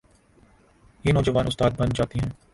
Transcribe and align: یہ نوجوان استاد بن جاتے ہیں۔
یہ 1.03 1.13
نوجوان 1.13 1.47
استاد 1.47 1.71
بن 1.77 1.89
جاتے 1.95 2.19
ہیں۔ 2.19 2.29